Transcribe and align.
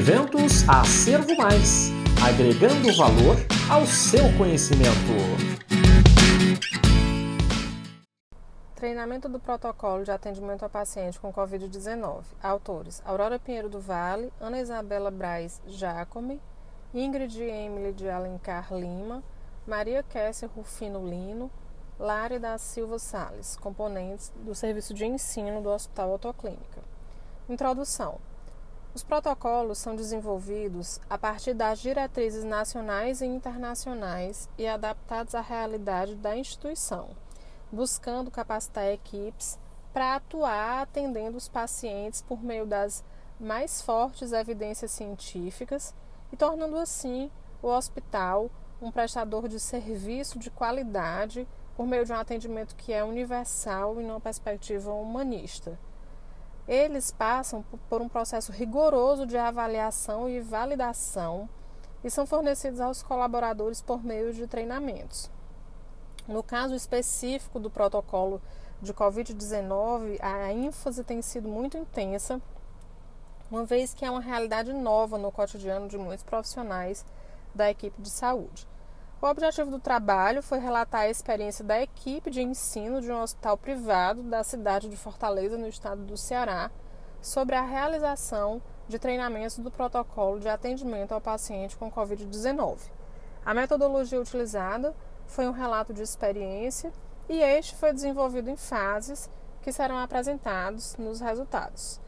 Eventos 0.00 0.66
Acervo 0.66 1.36
Mais 1.36 1.90
agregando 2.26 2.90
valor 2.96 3.36
ao 3.70 3.84
seu 3.84 4.34
conhecimento. 4.38 4.88
Treinamento 8.74 9.28
do 9.28 9.38
protocolo 9.38 10.02
de 10.02 10.10
atendimento 10.10 10.62
ao 10.62 10.70
paciente 10.70 11.20
com 11.20 11.30
Covid-19. 11.30 12.22
Autores: 12.42 13.02
Aurora 13.04 13.38
Pinheiro 13.38 13.68
do 13.68 13.78
Vale, 13.78 14.32
Ana 14.40 14.58
Isabela 14.58 15.10
Braz 15.10 15.60
Jacome, 15.66 16.40
Ingrid 16.94 17.38
Emily 17.38 17.92
de 17.92 18.08
Alencar 18.08 18.72
Lima, 18.72 19.22
Maria 19.66 20.02
Kessia 20.02 20.48
Rufino 20.56 21.06
Lino, 21.06 21.50
Lari 21.98 22.38
da 22.38 22.56
Silva 22.56 22.98
Sales, 22.98 23.54
componentes 23.56 24.32
do 24.34 24.54
serviço 24.54 24.94
de 24.94 25.04
ensino 25.04 25.60
do 25.60 25.68
Hospital 25.68 26.12
Autoclínica. 26.12 26.80
Introdução. 27.50 28.29
Os 28.92 29.04
protocolos 29.04 29.78
são 29.78 29.94
desenvolvidos 29.94 31.00
a 31.08 31.16
partir 31.16 31.54
das 31.54 31.78
diretrizes 31.78 32.42
nacionais 32.42 33.20
e 33.20 33.26
internacionais 33.26 34.48
e 34.58 34.66
adaptados 34.66 35.32
à 35.36 35.40
realidade 35.40 36.16
da 36.16 36.36
instituição, 36.36 37.10
buscando 37.70 38.32
capacitar 38.32 38.86
equipes 38.86 39.56
para 39.92 40.16
atuar 40.16 40.82
atendendo 40.82 41.36
os 41.36 41.48
pacientes 41.48 42.20
por 42.20 42.42
meio 42.42 42.66
das 42.66 43.04
mais 43.38 43.80
fortes 43.80 44.32
evidências 44.32 44.90
científicas 44.90 45.94
e 46.32 46.36
tornando 46.36 46.76
assim 46.76 47.30
o 47.62 47.68
hospital 47.68 48.50
um 48.82 48.90
prestador 48.90 49.46
de 49.46 49.60
serviço 49.60 50.36
de 50.36 50.50
qualidade 50.50 51.46
por 51.76 51.86
meio 51.86 52.04
de 52.04 52.12
um 52.12 52.16
atendimento 52.16 52.74
que 52.74 52.92
é 52.92 53.04
universal 53.04 54.00
e 54.00 54.04
numa 54.04 54.20
perspectiva 54.20 54.92
humanista 54.92 55.78
eles 56.70 57.10
passam 57.10 57.64
por 57.88 58.00
um 58.00 58.08
processo 58.08 58.52
rigoroso 58.52 59.26
de 59.26 59.36
avaliação 59.36 60.28
e 60.28 60.40
validação 60.40 61.48
e 62.04 62.08
são 62.08 62.24
fornecidos 62.24 62.80
aos 62.80 63.02
colaboradores 63.02 63.82
por 63.82 64.04
meio 64.04 64.32
de 64.32 64.46
treinamentos. 64.46 65.28
No 66.28 66.44
caso 66.44 66.76
específico 66.76 67.58
do 67.58 67.68
protocolo 67.68 68.40
de 68.80 68.94
Covid-19, 68.94 70.18
a 70.20 70.52
ênfase 70.52 71.02
tem 71.02 71.20
sido 71.20 71.48
muito 71.48 71.76
intensa, 71.76 72.40
uma 73.50 73.64
vez 73.64 73.92
que 73.92 74.04
é 74.04 74.10
uma 74.10 74.20
realidade 74.20 74.72
nova 74.72 75.18
no 75.18 75.32
cotidiano 75.32 75.88
de 75.88 75.98
muitos 75.98 76.22
profissionais 76.22 77.04
da 77.52 77.68
equipe 77.68 78.00
de 78.00 78.10
saúde. 78.10 78.68
O 79.22 79.26
objetivo 79.26 79.70
do 79.70 79.78
trabalho 79.78 80.42
foi 80.42 80.58
relatar 80.58 81.02
a 81.02 81.10
experiência 81.10 81.62
da 81.62 81.78
equipe 81.78 82.30
de 82.30 82.40
ensino 82.40 83.02
de 83.02 83.12
um 83.12 83.20
hospital 83.20 83.54
privado 83.58 84.22
da 84.22 84.42
cidade 84.42 84.88
de 84.88 84.96
Fortaleza, 84.96 85.58
no 85.58 85.68
estado 85.68 86.02
do 86.04 86.16
Ceará, 86.16 86.70
sobre 87.20 87.54
a 87.54 87.60
realização 87.60 88.62
de 88.88 88.98
treinamentos 88.98 89.58
do 89.58 89.70
protocolo 89.70 90.40
de 90.40 90.48
atendimento 90.48 91.12
ao 91.12 91.20
paciente 91.20 91.76
com 91.76 91.92
Covid-19. 91.92 92.78
A 93.44 93.52
metodologia 93.52 94.18
utilizada 94.18 94.96
foi 95.26 95.46
um 95.46 95.52
relato 95.52 95.92
de 95.92 96.00
experiência 96.00 96.90
e 97.28 97.42
este 97.42 97.76
foi 97.76 97.92
desenvolvido 97.92 98.48
em 98.48 98.56
fases 98.56 99.28
que 99.60 99.70
serão 99.70 99.98
apresentados 99.98 100.96
nos 100.96 101.20
resultados. 101.20 102.00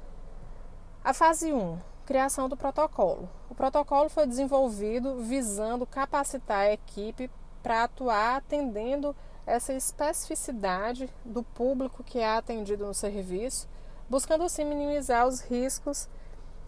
A 1.04 1.12
fase 1.12 1.52
1 1.52 1.78
Criação 2.12 2.46
do 2.46 2.58
protocolo. 2.58 3.26
O 3.48 3.54
protocolo 3.54 4.10
foi 4.10 4.26
desenvolvido 4.26 5.16
visando 5.20 5.86
capacitar 5.86 6.58
a 6.58 6.72
equipe 6.74 7.30
para 7.62 7.84
atuar 7.84 8.36
atendendo 8.36 9.16
essa 9.46 9.72
especificidade 9.72 11.08
do 11.24 11.42
público 11.42 12.04
que 12.04 12.18
é 12.18 12.36
atendido 12.36 12.84
no 12.84 12.92
serviço, 12.92 13.66
buscando 14.10 14.44
assim 14.44 14.62
minimizar 14.62 15.26
os 15.26 15.40
riscos 15.40 16.06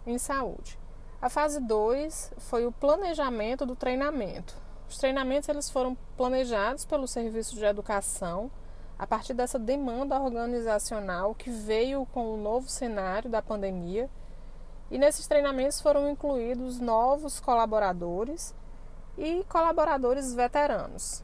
em 0.07 0.17
saúde. 0.17 0.79
A 1.21 1.29
fase 1.29 1.59
2 1.59 2.33
foi 2.39 2.65
o 2.65 2.71
planejamento 2.71 3.67
do 3.67 3.75
treinamento. 3.75 4.55
Os 4.89 4.97
treinamentos 4.97 5.47
eles 5.47 5.69
foram 5.69 5.95
planejados 6.17 6.85
pelo 6.85 7.07
Serviço 7.07 7.53
de 7.53 7.63
Educação 7.63 8.49
a 8.97 9.05
partir 9.05 9.35
dessa 9.35 9.59
demanda 9.59 10.19
organizacional 10.19 11.35
que 11.35 11.51
veio 11.51 12.03
com 12.07 12.33
o 12.33 12.37
novo 12.37 12.67
cenário 12.67 13.29
da 13.29 13.43
pandemia 13.43 14.09
e 14.89 14.97
nesses 14.97 15.27
treinamentos 15.27 15.81
foram 15.81 16.09
incluídos 16.09 16.79
novos 16.79 17.39
colaboradores 17.39 18.53
e 19.17 19.43
colaboradores 19.49 20.33
veteranos. 20.33 21.23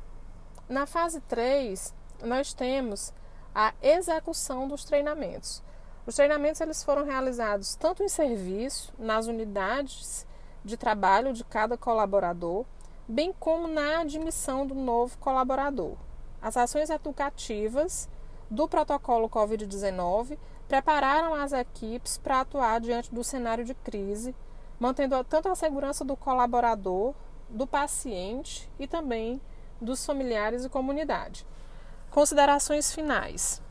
Na 0.67 0.85
fase 0.85 1.19
3, 1.21 1.93
nós 2.23 2.53
temos 2.53 3.13
a 3.53 3.73
execução 3.81 4.67
dos 4.67 4.83
treinamentos. 4.83 5.61
Os 6.05 6.15
treinamentos 6.15 6.61
eles 6.61 6.83
foram 6.83 7.05
realizados 7.05 7.75
tanto 7.75 8.03
em 8.03 8.07
serviço, 8.07 8.93
nas 8.97 9.27
unidades 9.27 10.25
de 10.63 10.77
trabalho 10.77 11.33
de 11.33 11.43
cada 11.43 11.77
colaborador, 11.77 12.65
bem 13.07 13.33
como 13.39 13.67
na 13.67 13.99
admissão 13.99 14.65
do 14.65 14.73
novo 14.73 15.17
colaborador. 15.17 15.95
As 16.41 16.57
ações 16.57 16.89
educativas 16.89 18.09
do 18.49 18.67
protocolo 18.67 19.29
Covid-19 19.29 20.37
prepararam 20.71 21.33
as 21.33 21.51
equipes 21.51 22.17
para 22.17 22.39
atuar 22.39 22.79
diante 22.79 23.13
do 23.13 23.25
cenário 23.25 23.65
de 23.65 23.73
crise, 23.73 24.33
mantendo 24.79 25.21
tanto 25.25 25.49
a 25.49 25.55
segurança 25.55 26.05
do 26.05 26.15
colaborador, 26.15 27.13
do 27.49 27.67
paciente 27.67 28.71
e 28.79 28.87
também 28.87 29.41
dos 29.81 30.05
familiares 30.05 30.63
e 30.63 30.69
comunidade. 30.69 31.45
Considerações 32.09 32.93
finais. 32.95 33.61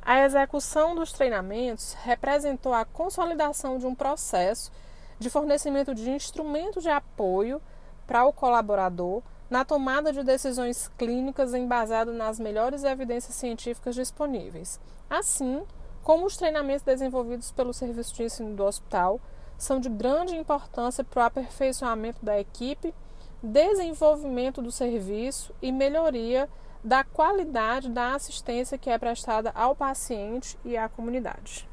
A 0.00 0.24
execução 0.24 0.94
dos 0.94 1.12
treinamentos 1.12 1.92
representou 2.04 2.72
a 2.72 2.86
consolidação 2.86 3.76
de 3.76 3.84
um 3.84 3.94
processo 3.94 4.72
de 5.18 5.28
fornecimento 5.28 5.94
de 5.94 6.08
instrumentos 6.08 6.82
de 6.82 6.88
apoio 6.88 7.60
para 8.06 8.24
o 8.24 8.32
colaborador 8.32 9.22
na 9.50 9.62
tomada 9.62 10.10
de 10.10 10.24
decisões 10.24 10.88
clínicas 10.96 11.52
embasado 11.52 12.14
nas 12.14 12.40
melhores 12.40 12.82
evidências 12.82 13.34
científicas 13.34 13.94
disponíveis. 13.94 14.80
Assim, 15.10 15.62
como 16.02 16.26
os 16.26 16.36
treinamentos 16.36 16.82
desenvolvidos 16.82 17.52
pelo 17.52 17.72
Serviço 17.72 18.14
de 18.14 18.24
Ensino 18.24 18.54
do 18.54 18.64
Hospital 18.64 19.20
são 19.58 19.78
de 19.78 19.88
grande 19.88 20.34
importância 20.34 21.04
para 21.04 21.22
o 21.22 21.26
aperfeiçoamento 21.26 22.24
da 22.24 22.40
equipe, 22.40 22.94
desenvolvimento 23.42 24.62
do 24.62 24.72
serviço 24.72 25.54
e 25.60 25.70
melhoria 25.70 26.48
da 26.82 27.04
qualidade 27.04 27.90
da 27.90 28.14
assistência 28.14 28.78
que 28.78 28.88
é 28.88 28.98
prestada 28.98 29.52
ao 29.54 29.76
paciente 29.76 30.58
e 30.64 30.76
à 30.76 30.88
comunidade. 30.88 31.68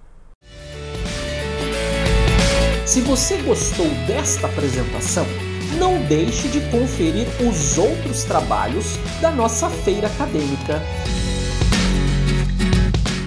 Se 2.85 3.01
você 3.01 3.41
gostou 3.41 3.87
desta 4.05 4.47
apresentação, 4.47 5.25
não 5.77 6.01
deixe 6.07 6.47
de 6.47 6.61
conferir 6.71 7.27
os 7.47 7.77
outros 7.77 8.23
trabalhos 8.23 8.97
da 9.21 9.29
nossa 9.29 9.69
feira 9.69 10.07
acadêmica. 10.07 10.81